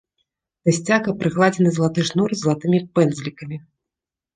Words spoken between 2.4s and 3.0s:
залатымі